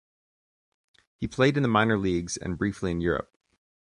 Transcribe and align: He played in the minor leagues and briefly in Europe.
He 1.17 1.27
played 1.27 1.57
in 1.57 1.61
the 1.61 1.69
minor 1.69 1.95
leagues 1.95 2.35
and 2.35 2.57
briefly 2.57 2.89
in 2.89 3.01
Europe. 3.01 3.37